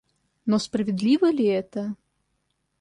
[0.47, 1.95] Но справедливо ли это?..